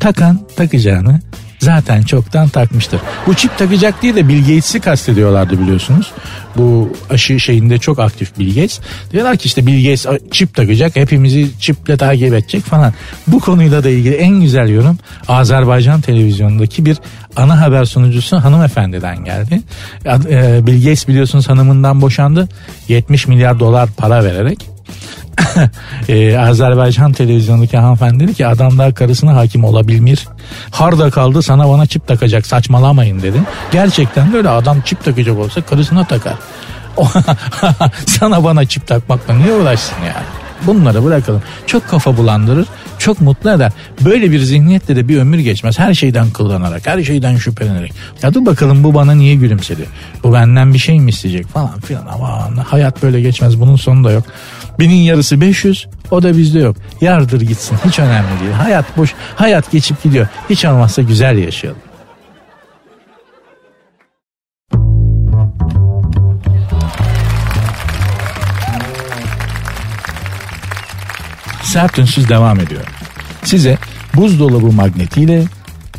[0.00, 1.20] Takan takacağını
[1.62, 3.00] zaten çoktan takmıştır.
[3.26, 6.12] Bu çip takacak diye de Bill Gates'i kastediyorlardı biliyorsunuz.
[6.56, 8.80] Bu aşı şeyinde çok aktif Bill Gates.
[9.12, 12.92] Diyorlar ki işte Bill Gates çip takacak hepimizi çiple takip edecek falan.
[13.26, 14.98] Bu konuyla da ilgili en güzel yorum
[15.28, 16.96] Azerbaycan televizyonundaki bir
[17.36, 19.60] ana haber sunucusu hanımefendiden geldi.
[20.06, 22.48] E, Bill Gates biliyorsunuz hanımından boşandı.
[22.88, 24.71] 70 milyar dolar para vererek
[26.08, 30.28] ee, Azerbaycan televizyondaki hanımefendi dedi ki adam daha karısına hakim olabilmir.
[30.70, 33.40] Harda kaldı sana bana çip takacak saçmalamayın dedi.
[33.72, 36.34] Gerçekten böyle adam çip takacak olsa karısına takar.
[38.06, 40.41] sana bana çip takmakla niye uğraşsın yani?
[40.66, 41.42] Bunları bırakalım.
[41.66, 42.66] Çok kafa bulandırır,
[42.98, 43.72] çok mutlu eder.
[44.00, 45.78] Böyle bir zihniyetle de bir ömür geçmez.
[45.78, 47.92] Her şeyden kıllanarak, her şeyden şüphelenerek.
[48.22, 49.86] Ya dur bakalım bu bana niye gülümsedi?
[50.24, 52.06] Bu benden bir şey mi isteyecek falan filan.
[52.06, 53.60] Ama hayat böyle geçmez.
[53.60, 54.24] Bunun sonu da yok.
[54.78, 56.76] Binin yarısı 500 o da bizde yok.
[57.00, 58.52] Yardır gitsin hiç önemli değil.
[58.52, 60.26] Hayat boş hayat geçip gidiyor.
[60.50, 61.80] Hiç olmazsa güzel yaşayalım.
[71.72, 72.82] Sert Ünsüz devam ediyor.
[73.44, 73.78] Size
[74.14, 75.44] buzdolabı magnetiyle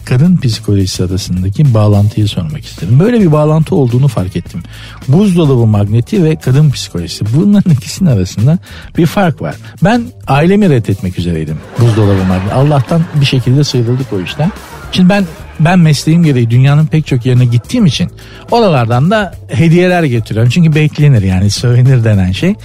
[0.06, 3.00] kadın psikolojisi arasındaki bağlantıyı sormak istedim.
[3.00, 4.64] Böyle bir bağlantı olduğunu fark ettim.
[5.08, 8.58] Buzdolabı magneti ve kadın psikolojisi bunların ikisinin arasında
[8.98, 9.56] bir fark var.
[9.84, 12.54] Ben ailemi reddetmek üzereydim buzdolabı magneti.
[12.54, 14.52] Allah'tan bir şekilde sıyrıldık o işten.
[14.92, 15.26] Şimdi ben
[15.60, 18.10] ben mesleğim gereği dünyanın pek çok yerine gittiğim için
[18.52, 20.50] oralardan da hediyeler getiriyorum.
[20.50, 22.56] Çünkü beklenir yani söylenir denen şey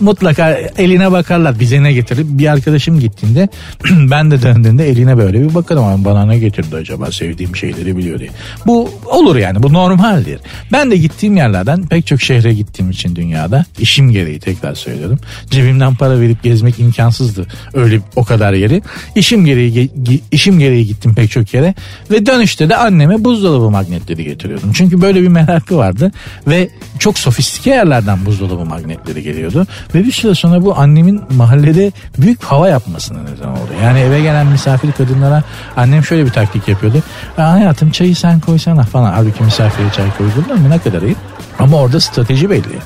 [0.00, 2.26] mutlaka eline bakarlar bize ne getirir.
[2.28, 3.48] Bir arkadaşım gittiğinde
[4.10, 8.30] ben de döndüğünde eline böyle bir bakarım bana ne getirdi acaba sevdiğim şeyleri biliyor diye.
[8.66, 10.40] Bu olur yani bu normaldir.
[10.72, 15.18] Ben de gittiğim yerlerden pek çok şehre gittiğim için dünyada işim gereği tekrar söylüyorum.
[15.50, 18.82] Cebimden para verip gezmek imkansızdı öyle o kadar yeri.
[19.14, 19.90] İşim gereği
[20.32, 21.74] işim gereği gittim pek çok yere
[22.10, 24.72] ve dönüşte de anneme buzdolabı magnetleri getiriyordum.
[24.72, 26.12] Çünkü böyle bir merakı vardı
[26.46, 26.68] ve
[26.98, 29.66] çok sofistike yerlerden buzdolabı magnetleri geliyordu.
[29.94, 33.70] Ve bir süre sonra bu annemin mahallede büyük hava yapmasına neden oldu.
[33.82, 35.42] Yani eve gelen misafir kadınlara
[35.76, 37.02] annem şöyle bir taktik yapıyordu.
[37.36, 39.12] Hayatım çayı sen koysana falan.
[39.12, 41.16] Halbuki misafire çay koyulur mu ne kadar iyi.
[41.58, 42.78] Ama orada strateji belli.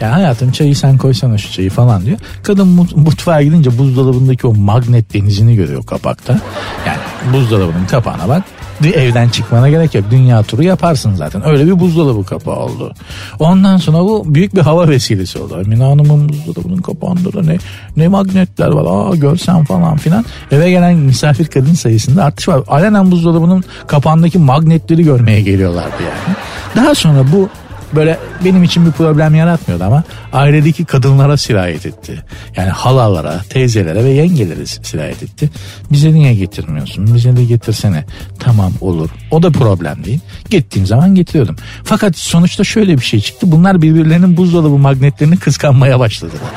[0.00, 2.18] Yani hayatım çayı sen koysana şu çayı falan diyor.
[2.42, 6.40] Kadın mutfağa gidince buzdolabındaki o magnet denizini görüyor kapakta.
[6.86, 6.98] Yani
[7.32, 8.42] buzdolabının kapağına bak
[8.84, 10.04] evden çıkmana gerek yok.
[10.10, 11.48] Dünya turu yaparsın zaten.
[11.48, 12.94] Öyle bir buzdolabı kapağı oldu.
[13.38, 15.60] Ondan sonra bu büyük bir hava vesilesi oldu.
[15.66, 17.58] Emine Hanım'ın buzdolabının kapağında da ne,
[17.96, 18.84] ne magnetler var.
[18.88, 20.24] Aa görsen falan filan.
[20.50, 22.60] Eve gelen misafir kadın sayısında artış var.
[22.68, 26.36] Alenen buzdolabının kapağındaki magnetleri görmeye geliyorlardı yani.
[26.76, 27.48] Daha sonra bu
[27.94, 32.24] böyle benim için bir problem yaratmıyordu ama ailedeki kadınlara sirayet etti.
[32.56, 35.50] Yani halalara, teyzelere ve yengelere sirayet etti.
[35.92, 37.14] Bize niye getirmiyorsun?
[37.14, 38.04] Bize de getirsene.
[38.38, 39.10] Tamam olur.
[39.30, 40.20] O da problem değil.
[40.50, 41.56] Gittiğim zaman getiriyordum.
[41.84, 43.52] Fakat sonuçta şöyle bir şey çıktı.
[43.52, 46.50] Bunlar birbirlerinin buzdolabı magnetlerini kıskanmaya başladılar.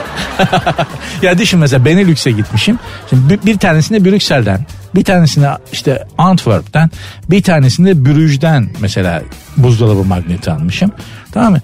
[1.22, 2.80] ya düşün mesela Benelüks'e gitmişim.
[3.10, 6.90] Şimdi bir, tanesini Brüksel'den bir tanesini işte Antwerp'ten
[7.30, 9.22] bir tanesini Brüj'den mesela
[9.58, 10.92] buzdolabı magneti almışım.
[11.36, 11.60] Tamam mı?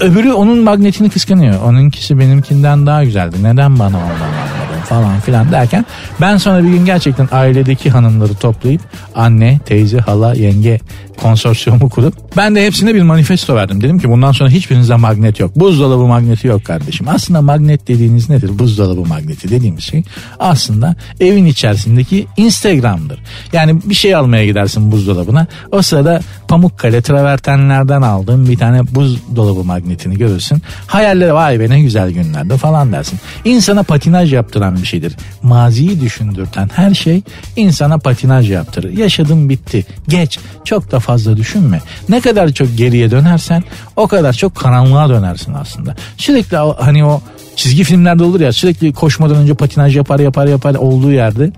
[0.00, 1.62] Öbürü onun magnetini kıskanıyor.
[1.62, 3.36] Onunkisi benimkinden daha güzeldi.
[3.42, 5.84] Neden bana ondan almadın falan filan derken
[6.20, 8.80] ben sonra bir gün gerçekten ailedeki hanımları toplayıp
[9.14, 10.80] anne, teyze, hala, yenge
[11.20, 13.80] konsorsiyumu kurup ben de hepsine bir manifesto verdim.
[13.80, 15.56] Dedim ki bundan sonra hiçbirinizde magnet yok.
[15.56, 17.08] Buzdolabı magneti yok kardeşim.
[17.08, 18.58] Aslında magnet dediğiniz nedir?
[18.58, 20.02] Buzdolabı magneti dediğimiz şey
[20.38, 23.20] aslında evin içerisindeki Instagram'dır.
[23.52, 25.46] Yani bir şey almaya gidersin buzdolabına.
[25.72, 30.62] O sırada Pamukkale travertenlerden aldığın bir tane buzdolabı magnetini görürsün.
[30.86, 33.18] Hayalleri vay be ne güzel günlerde falan dersin.
[33.44, 35.16] İnsana patinaj yaptıran bir şeydir.
[35.42, 37.22] Maziyi düşündürten her şey
[37.56, 38.98] insana patinaj yaptırır.
[38.98, 39.86] Yaşadım bitti.
[40.08, 40.38] Geç.
[40.64, 41.80] Çok da fazla düşünme.
[42.08, 43.62] Ne kadar çok geriye dönersen
[43.96, 45.96] o kadar çok karanlığa dönersin aslında.
[46.16, 47.22] Sürekli hani o
[47.56, 51.52] çizgi filmlerde olur ya sürekli koşmadan önce patinaj yapar yapar yapar olduğu yerde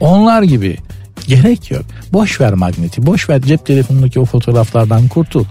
[0.00, 0.76] onlar gibi
[1.26, 1.82] gerek yok.
[2.12, 5.44] Boş ver magneti, boş ver cep telefonundaki o fotoğraflardan kurtul.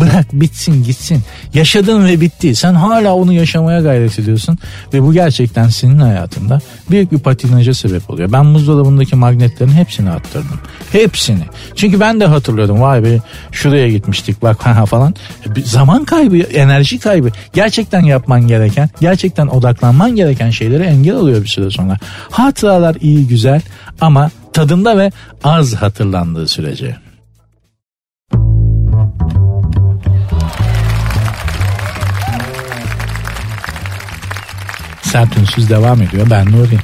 [0.00, 1.22] Bırak bitsin gitsin.
[1.54, 2.54] Yaşadın ve bitti.
[2.54, 4.58] Sen hala onu yaşamaya gayret ediyorsun.
[4.92, 8.32] Ve bu gerçekten senin hayatında büyük bir patinaja sebep oluyor.
[8.32, 10.60] Ben buzdolabındaki magnetlerin hepsini attırdım.
[10.92, 11.42] Hepsini.
[11.74, 12.80] Çünkü ben de hatırlıyordum.
[12.80, 13.18] Vay be
[13.52, 15.14] şuraya gitmiştik bak ha falan.
[15.64, 17.30] Zaman kaybı, enerji kaybı.
[17.52, 21.98] Gerçekten yapman gereken, gerçekten odaklanman gereken şeylere engel oluyor bir süre sonra.
[22.30, 23.60] Hatıralar iyi güzel
[24.00, 25.12] ama tadında ve
[25.44, 27.05] az hatırlandığı sürece.
[35.06, 36.26] Sert Ünsüz devam ediyor.
[36.30, 36.78] Ben Nuri.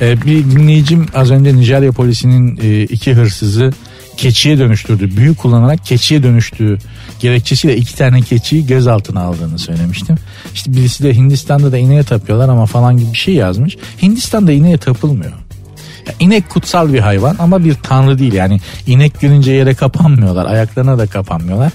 [0.00, 3.72] Ee, bir dinleyicim az önce Nijerya polisinin e, iki hırsızı
[4.16, 5.16] keçiye dönüştürdü.
[5.16, 6.78] Büyük kullanarak keçiye dönüştüğü
[7.20, 10.16] gerekçesiyle iki tane keçiyi gözaltına aldığını söylemiştim.
[10.54, 13.76] İşte birisi de Hindistan'da da ineğe tapıyorlar ama falan gibi bir şey yazmış.
[14.02, 15.32] Hindistan'da ineğe tapılmıyor.
[16.06, 18.32] Ya inek kutsal bir hayvan ama bir tanrı değil.
[18.32, 21.72] Yani inek görünce yere kapanmıyorlar ayaklarına da kapanmıyorlar.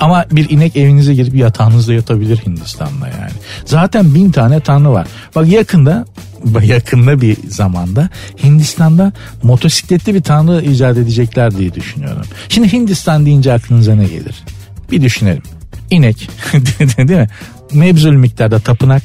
[0.00, 3.32] Ama bir inek evinize girip yatağınızda yatabilir Hindistan'da yani.
[3.64, 5.06] Zaten bin tane tanrı var.
[5.34, 6.04] Bak yakında
[6.62, 8.08] yakında bir zamanda
[8.42, 12.26] Hindistan'da motosikletli bir tanrı icat edecekler diye düşünüyorum.
[12.48, 14.34] Şimdi Hindistan deyince aklınıza ne gelir?
[14.90, 15.42] Bir düşünelim.
[15.90, 16.28] İnek
[16.98, 17.28] değil mi?
[17.72, 19.02] Mebzul miktarda tapınak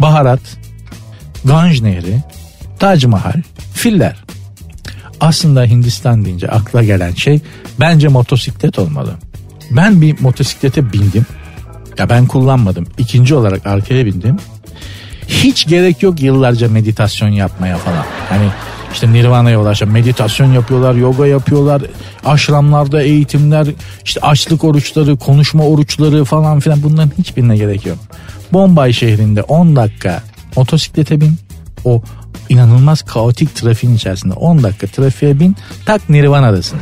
[0.00, 0.40] baharat
[1.44, 2.22] Ganj Nehri
[2.78, 3.42] Tac Mahal,
[3.76, 4.16] filler.
[5.20, 7.40] Aslında Hindistan deyince akla gelen şey
[7.80, 9.14] bence motosiklet olmalı.
[9.70, 11.26] Ben bir motosiklete bindim.
[11.98, 12.86] Ya ben kullanmadım.
[12.98, 14.36] İkinci olarak arkaya bindim.
[15.28, 18.04] Hiç gerek yok yıllarca meditasyon yapmaya falan.
[18.28, 18.48] Hani
[18.92, 21.82] işte Nirvana'ya ulaşan meditasyon yapıyorlar, yoga yapıyorlar,
[22.24, 23.66] aşramlarda eğitimler,
[24.04, 27.98] işte açlık oruçları, konuşma oruçları falan filan bunların hiçbirine gerek yok.
[28.52, 30.22] Bombay şehrinde 10 dakika
[30.56, 31.38] motosiklete bin.
[31.84, 32.02] O
[32.48, 35.56] inanılmaz kaotik trafiğin içerisinde 10 dakika trafiğe bin
[35.86, 36.78] tak Nirvana'dasın.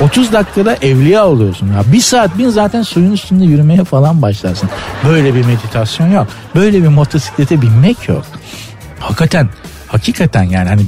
[0.00, 1.66] 30 dakikada evliya oluyorsun.
[1.66, 4.68] Ya bir saat bin zaten suyun üstünde yürümeye falan başlarsın.
[5.08, 6.26] Böyle bir meditasyon yok.
[6.54, 8.24] Böyle bir motosiklete binmek yok.
[9.00, 9.48] Hakikaten
[9.86, 10.82] hakikaten yani hani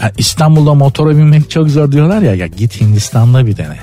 [0.00, 3.76] yani İstanbul'da motora binmek çok zor diyorlar ya, ya git Hindistan'da bir dene.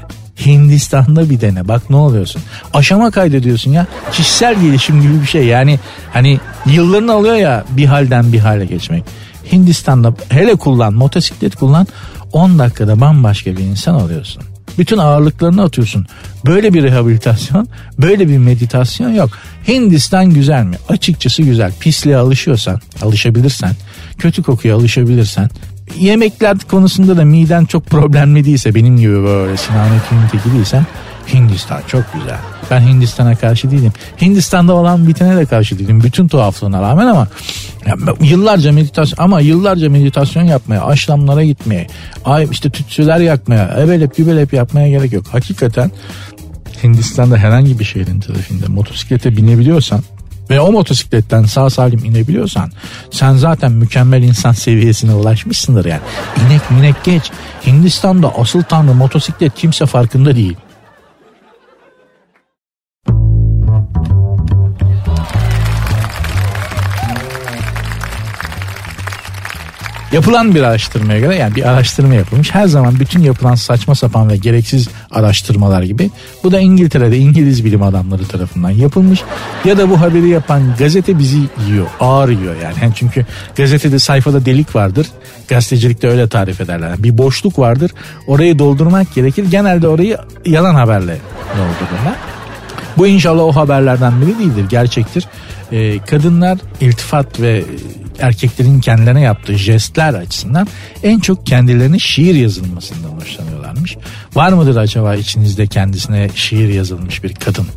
[0.46, 2.42] Hindistan'da bir dene bak ne oluyorsun.
[2.74, 3.88] Aşama kaydediyorsun ya.
[4.12, 5.80] Kişisel gelişim gibi bir şey yani
[6.14, 9.04] hani yıllarını alıyor ya bir halden bir hale geçmek.
[9.52, 11.88] Hindistan'da hele kullan motosiklet kullan
[12.32, 14.44] 10 dakikada bambaşka bir insan oluyorsun.
[14.78, 16.06] Bütün ağırlıklarını atıyorsun.
[16.46, 17.68] Böyle bir rehabilitasyon,
[18.02, 19.30] böyle bir meditasyon yok.
[19.68, 20.76] Hindistan güzel mi?
[20.90, 21.74] Açıkçası güzel.
[21.80, 23.76] Pisliğe alışıyorsan, alışabilirsen,
[24.18, 25.50] kötü kokuya alışabilirsen,
[26.00, 30.86] yemekler konusunda da miden çok problemli değilse, benim gibi böyle sinanet teki değilsen
[31.34, 32.38] Hindistan çok güzel.
[32.72, 33.94] Ben Hindistan'a karşı değilim.
[34.22, 36.04] Hindistan'da olan bitene de karşı değilim.
[36.04, 37.28] Bütün tuhaflığına rağmen ama
[38.22, 41.88] yıllarca meditasyon ama yıllarca meditasyon yapmaya, aşramlara gitmeye,
[42.26, 45.26] ay işte tütsüler yakmaya, ebelep gübelep yapmaya gerek yok.
[45.32, 45.92] Hakikaten
[46.84, 50.04] Hindistan'da herhangi bir şehrin trafiğinde motosiklete binebiliyorsan
[50.50, 52.72] ve o motosikletten sağ salim inebiliyorsan
[53.12, 56.02] sen zaten mükemmel insan seviyesine ulaşmışsındır yani.
[56.48, 57.32] İnek minek geç.
[57.68, 60.58] Hindistan'da asıl tanrı motosiklet kimse farkında değil.
[70.12, 72.54] Yapılan bir araştırmaya göre yani bir araştırma yapılmış.
[72.54, 76.10] Her zaman bütün yapılan saçma sapan ve gereksiz araştırmalar gibi
[76.44, 79.24] bu da İngiltere'de İngiliz bilim adamları tarafından yapılmış.
[79.66, 82.76] Ya da bu haberi yapan gazete bizi yiyor, ağır yiyor yani.
[82.82, 85.08] yani çünkü gazetede sayfada delik vardır.
[85.48, 87.04] Gazetecilikte öyle tarif ederler.
[87.04, 87.92] Bir boşluk vardır.
[88.28, 89.46] Orayı doldurmak gerekir.
[89.52, 91.18] Genelde orayı yalan haberle
[91.58, 92.16] doldururlar.
[92.98, 94.66] Bu inşallah o haberlerden biri değildir.
[94.70, 95.28] Gerçektir.
[95.72, 97.64] Ee, kadınlar iltifat ve
[98.22, 100.68] erkeklerin kendilerine yaptığı jestler açısından
[101.04, 103.98] en çok kendilerine şiir yazılmasından hoşlanıyorlarmış.
[104.36, 107.68] Var mıdır acaba içinizde kendisine şiir yazılmış bir kadın?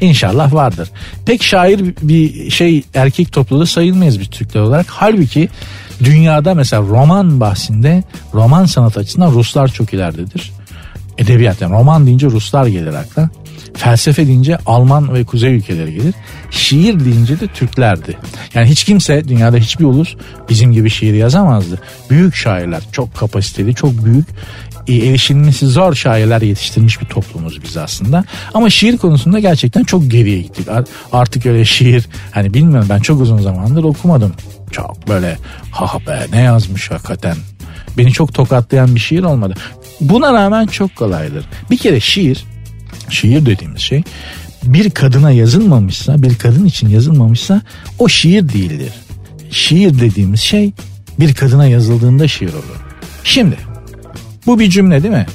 [0.00, 0.88] İnşallah vardır.
[1.26, 4.86] Pek şair bir şey erkek topluluğu sayılmayız biz Türkler olarak.
[4.88, 5.48] Halbuki
[6.04, 8.04] dünyada mesela roman bahsinde
[8.34, 10.52] roman sanat açısından Ruslar çok ileridedir.
[11.18, 13.30] Edebiyat yani roman deyince Ruslar gelir akla.
[13.76, 16.14] Felsefe deyince Alman ve Kuzey ülkeleri gelir.
[16.50, 18.18] Şiir deyince de Türklerdi.
[18.54, 20.14] Yani hiç kimse dünyada hiçbir ulus
[20.48, 21.80] bizim gibi şiir yazamazdı.
[22.10, 24.26] Büyük şairler çok kapasiteli çok büyük
[24.88, 28.24] e, erişilmesi zor şairler yetiştirmiş bir toplumuz biz aslında.
[28.54, 30.66] Ama şiir konusunda gerçekten çok geriye gittik.
[31.12, 34.32] Artık öyle şiir hani bilmiyorum ben çok uzun zamandır okumadım.
[34.70, 35.38] Çok böyle
[35.70, 37.36] ha be ne yazmış hakikaten.
[37.98, 39.54] Beni çok tokatlayan bir şiir olmadı.
[40.00, 41.44] Buna rağmen çok kolaydır.
[41.70, 42.44] Bir kere şiir
[43.10, 44.02] şiir dediğimiz şey
[44.64, 47.62] bir kadına yazılmamışsa, bir kadın için yazılmamışsa
[47.98, 48.92] o şiir değildir.
[49.50, 50.72] Şiir dediğimiz şey
[51.20, 52.84] bir kadına yazıldığında şiir olur.
[53.24, 53.56] Şimdi
[54.46, 55.26] bu bir cümle değil mi?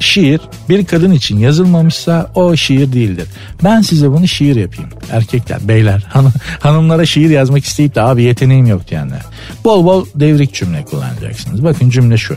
[0.00, 3.28] şiir bir kadın için yazılmamışsa o şiir değildir.
[3.64, 4.90] Ben size bunu şiir yapayım.
[5.12, 9.22] Erkekler, beyler, hanım, hanımlara şiir yazmak isteyip de abi yeteneğim yok diyenler.
[9.64, 11.64] Bol bol devrik cümle kullanacaksınız.
[11.64, 12.36] Bakın cümle şu.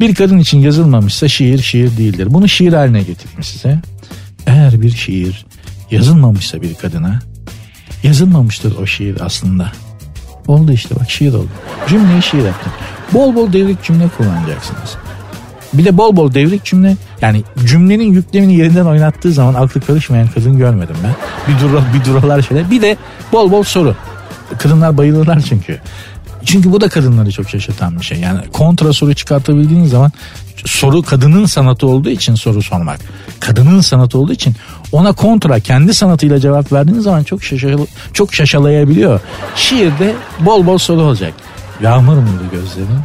[0.00, 2.28] Bir kadın için yazılmamışsa şiir şiir değildir.
[2.30, 3.80] Bunu şiir haline getirdim size.
[4.46, 5.46] Eğer bir şiir
[5.90, 7.18] yazılmamışsa bir kadına
[8.02, 9.72] yazılmamıştır o şiir aslında.
[10.46, 11.48] Oldu işte bak şiir oldu.
[11.88, 12.72] Cümleyi şiir yaptım.
[13.12, 14.96] Bol bol devrik cümle kullanacaksınız.
[15.74, 20.58] Bir de bol bol devrik cümle yani cümlenin yüklemini yerinden oynattığı zaman aklı karışmayan kadın
[20.58, 21.14] görmedim ben.
[21.48, 22.70] Bir dura, bir duralar şöyle.
[22.70, 22.96] Bir de
[23.32, 23.96] bol bol soru.
[24.58, 25.80] Kadınlar bayılırlar çünkü.
[26.44, 28.18] Çünkü bu da kadınları çok şaşırtan bir şey.
[28.18, 30.12] Yani kontra soru çıkartabildiğiniz zaman
[30.64, 33.00] soru kadının sanatı olduğu için soru sormak.
[33.40, 34.54] Kadının sanatı olduğu için
[34.92, 39.20] ona kontra kendi sanatıyla cevap verdiğiniz zaman çok şaşal çok şaşalayabiliyor.
[39.56, 41.34] Şiirde bol bol soru olacak.
[41.82, 43.00] Yağmur muydu gözlerin?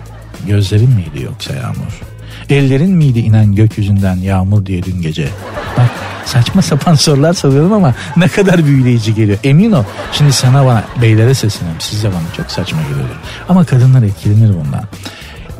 [0.48, 2.09] Gözlerin miydi yoksa yağmur?
[2.50, 5.30] Ellerin miydi inen gökyüzünden yağmur diye dün gece?
[5.78, 5.90] Bak
[6.26, 9.38] saçma sapan sorular soruyorum ama ne kadar büyüleyici geliyor.
[9.44, 13.10] Emin ol şimdi sana bana beylere sesleniyorum size bana çok saçma geliyor.
[13.50, 14.84] Ama kadınlar etkilenir bundan.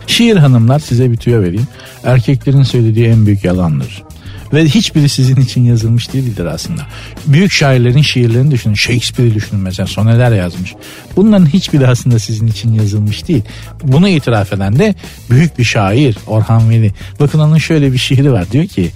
[0.08, 1.68] Şiir hanımlar size bir tüyo vereyim.
[2.04, 4.04] Erkeklerin söylediği en büyük yalandır.
[4.54, 6.82] Ve hiçbiri sizin için yazılmış değildir aslında.
[7.26, 8.74] Büyük şairlerin şiirlerini düşünün.
[8.74, 10.74] Shakespeare'i düşünün mesela soneler yazmış.
[11.16, 13.44] Bunların hiçbiri aslında sizin için yazılmış değil.
[13.84, 14.96] Bunu itiraf eden de
[15.30, 16.94] büyük bir şair Orhan Veli.
[17.20, 18.52] Bakın onun şöyle bir şiiri var.
[18.52, 18.92] Diyor ki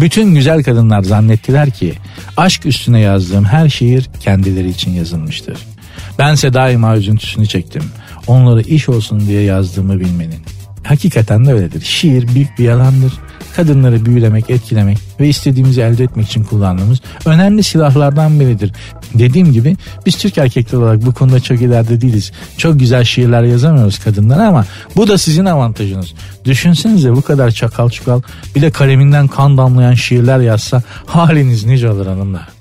[0.00, 1.94] bütün güzel kadınlar zannettiler ki
[2.36, 5.58] aşk üstüne yazdığım her şiir kendileri için yazılmıştır.
[6.18, 7.82] Bense daima üzüntüsünü çektim.
[8.26, 10.40] Onları iş olsun diye yazdığımı bilmenin.
[10.84, 11.80] Hakikaten de öyledir.
[11.84, 13.12] Şiir büyük bir yalandır
[13.56, 18.72] kadınları büyülemek, etkilemek ve istediğimizi elde etmek için kullandığımız önemli silahlardan biridir.
[19.14, 22.32] Dediğim gibi biz Türk erkekler olarak bu konuda çok ileride değiliz.
[22.56, 24.64] Çok güzel şiirler yazamıyoruz kadınlara ama
[24.96, 26.14] bu da sizin avantajınız.
[26.44, 28.22] Düşünsenize bu kadar çakal çukal
[28.56, 32.59] bir de kaleminden kan damlayan şiirler yazsa haliniz nice olur hanımlar.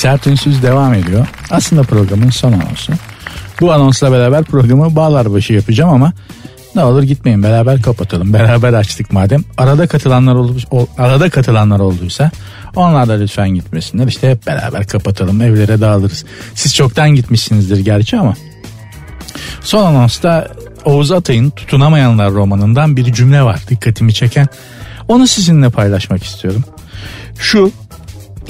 [0.00, 1.26] Sert Ünsüz devam ediyor.
[1.50, 2.92] Aslında programın son anonsu.
[3.60, 6.12] Bu anonsla beraber programı bağlar başı yapacağım ama
[6.74, 8.32] ne olur gitmeyin beraber kapatalım.
[8.32, 9.44] Beraber açtık madem.
[9.58, 10.64] Arada katılanlar olmuş,
[10.98, 12.30] arada katılanlar olduysa
[12.76, 14.06] onlar da lütfen gitmesinler.
[14.06, 16.24] İşte hep beraber kapatalım evlere dağılırız.
[16.54, 18.34] Siz çoktan gitmişsinizdir gerçi ama.
[19.60, 20.48] Son anonsta
[20.84, 24.48] Oğuz Atay'ın Tutunamayanlar romanından bir cümle var dikkatimi çeken.
[25.08, 26.64] Onu sizinle paylaşmak istiyorum.
[27.38, 27.72] Şu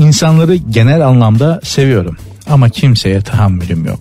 [0.00, 2.16] İnsanları genel anlamda seviyorum
[2.50, 4.00] ama kimseye tahammülüm yok.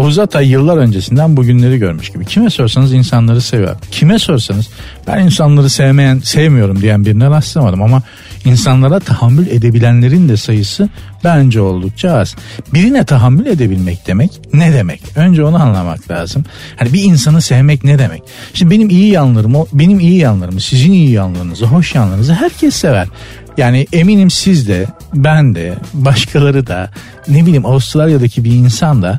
[0.00, 2.24] Oğuz Atay yıllar öncesinden bugünleri görmüş gibi.
[2.24, 3.76] Kime sorsanız insanları seviyor.
[3.90, 4.68] Kime sorsanız
[5.06, 8.02] ben insanları sevmeyen, sevmiyorum diyen birine rastlamadım ama
[8.44, 10.88] insanlara tahammül edebilenlerin de sayısı
[11.24, 12.36] bence oldukça az.
[12.74, 15.02] Birine tahammül edebilmek demek ne demek?
[15.16, 16.44] Önce onu anlamak lazım.
[16.76, 18.22] Hani bir insanı sevmek ne demek?
[18.54, 23.08] Şimdi benim iyi yanlarımı, benim iyi yanlarımı, sizin iyi yanlarınızı, hoş yanlarınızı herkes sever.
[23.56, 26.90] Yani eminim siz de, ben de, başkaları da,
[27.28, 29.18] ne bileyim Avustralya'daki bir insan da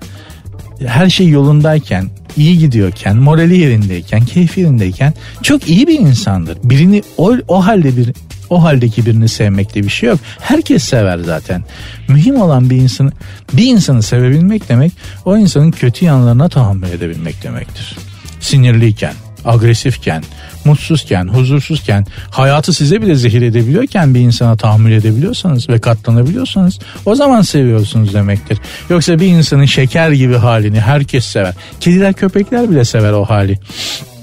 [0.85, 5.13] her şey yolundayken, iyi gidiyorken, morali yerindeyken, keyfi yerindeyken
[5.43, 6.57] çok iyi bir insandır.
[6.63, 8.13] Birini o, o halde bir
[8.49, 10.19] o haldeki birini sevmekte bir şey yok.
[10.39, 11.63] Herkes sever zaten.
[12.07, 13.11] Mühim olan bir insanı
[13.53, 14.91] bir insanı sevebilmek demek
[15.25, 17.97] o insanın kötü yanlarına tahammül edebilmek demektir.
[18.39, 19.13] Sinirliyken,
[19.45, 20.23] agresifken,
[20.65, 27.41] mutsuzken, huzursuzken, hayatı size bile zehir edebiliyorken bir insana tahammül edebiliyorsanız ve katlanabiliyorsanız o zaman
[27.41, 28.57] seviyorsunuz demektir.
[28.89, 31.53] Yoksa bir insanın şeker gibi halini herkes sever.
[31.79, 33.59] Kediler köpekler bile sever o hali.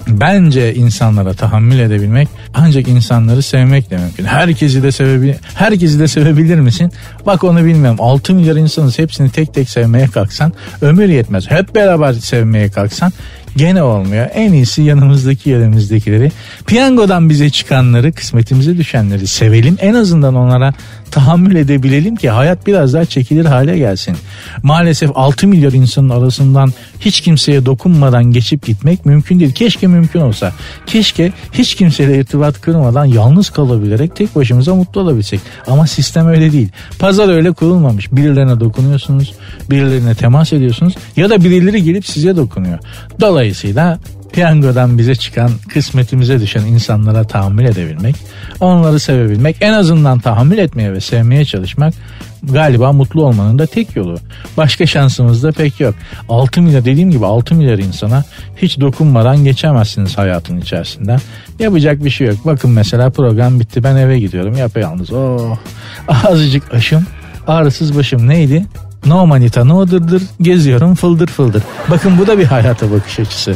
[0.08, 4.24] Bence insanlara tahammül edebilmek ancak insanları sevmek de mümkün.
[4.24, 6.92] Herkesi de sevebilir, herkesi de sevebilir misin?
[7.26, 7.98] Bak onu bilmiyorum.
[8.00, 11.50] 6 milyar insanız hepsini tek tek sevmeye kalksan ömür yetmez.
[11.50, 13.12] Hep beraber sevmeye kalksan
[13.56, 14.26] gene olmuyor.
[14.34, 16.32] En iyisi yanımızdaki yerimizdekileri
[16.66, 19.76] piyangodan bize çıkanları kısmetimize düşenleri sevelim.
[19.80, 20.74] En azından onlara
[21.10, 24.16] tahammül edebilelim ki hayat biraz daha çekilir hale gelsin.
[24.62, 29.52] Maalesef 6 milyar insanın arasından hiç kimseye dokunmadan geçip gitmek mümkün değil.
[29.52, 30.52] Keşke mümkün olsa.
[30.86, 35.40] Keşke hiç kimseyle irtibat kırmadan yalnız kalabilerek tek başımıza mutlu olabilsek.
[35.66, 36.68] Ama sistem öyle değil.
[36.98, 38.12] Pazar öyle kurulmamış.
[38.12, 39.34] Birilerine dokunuyorsunuz,
[39.70, 42.78] birilerine temas ediyorsunuz ya da birileri gelip size dokunuyor.
[43.20, 43.37] Dolayısıyla
[44.32, 48.16] piyangodan bize çıkan kısmetimize düşen insanlara tahammül edebilmek,
[48.60, 51.94] onları sevebilmek, en azından tahammül etmeye ve sevmeye çalışmak
[52.42, 54.18] galiba mutlu olmanın da tek yolu.
[54.56, 55.94] Başka şansımız da pek yok.
[56.28, 58.24] 6 milyar dediğim gibi 6 milyar insana
[58.56, 61.20] hiç dokunmadan geçemezsiniz hayatın içerisinden.
[61.58, 62.36] Yapacak bir şey yok.
[62.44, 65.12] Bakın mesela program bitti ben eve gidiyorum yapayalnız.
[65.12, 65.56] Oh
[66.08, 67.06] azıcık aşım
[67.46, 68.64] ağrısız başım neydi?
[69.06, 71.62] No manita no dırdır geziyorum fıldır fıldır.
[71.90, 73.54] Bakın bu da bir hayata bakış açısı.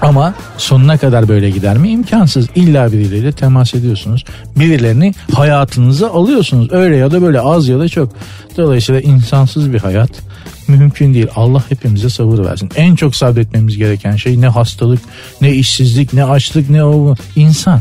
[0.00, 1.90] Ama sonuna kadar böyle gider mi?
[1.90, 2.48] İmkansız.
[2.54, 4.24] İlla birileriyle temas ediyorsunuz.
[4.56, 6.72] Birilerini hayatınıza alıyorsunuz.
[6.72, 8.12] Öyle ya da böyle az ya da çok.
[8.56, 10.10] Dolayısıyla insansız bir hayat
[10.68, 11.26] mümkün değil.
[11.36, 12.70] Allah hepimize sabır versin.
[12.76, 15.00] En çok sabretmemiz gereken şey ne hastalık,
[15.40, 17.80] ne işsizlik, ne açlık, ne o insan.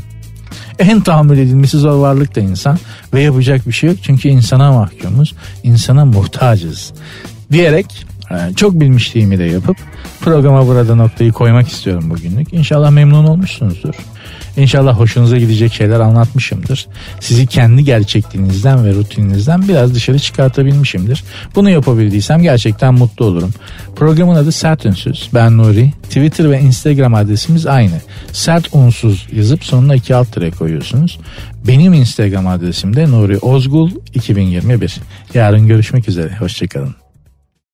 [0.80, 2.78] En tahammül edilmesi zor varlık da insan
[3.14, 6.94] ve yapacak bir şey yok çünkü insana mahkumuz, insana muhtacız
[7.52, 9.78] diyerek e, çok bilmişliğimi de yapıp
[10.22, 12.54] programa burada noktayı koymak istiyorum bugünlük.
[12.54, 13.96] İnşallah memnun olmuşsunuzdur.
[14.60, 16.88] İnşallah hoşunuza gidecek şeyler anlatmışımdır.
[17.20, 21.24] Sizi kendi gerçekliğinizden ve rutininizden biraz dışarı çıkartabilmişimdir.
[21.56, 23.52] Bunu yapabildiysem gerçekten mutlu olurum.
[23.96, 25.30] Programın adı Sert Ünsüz.
[25.34, 25.94] Ben Nuri.
[26.04, 28.02] Twitter ve Instagram adresimiz aynı.
[28.32, 31.20] Sert Unsuz yazıp sonuna iki alt tere koyuyorsunuz.
[31.68, 34.96] Benim Instagram adresim de Nuri Ozgul 2021.
[35.34, 36.36] Yarın görüşmek üzere.
[36.40, 37.09] Hoşçakalın.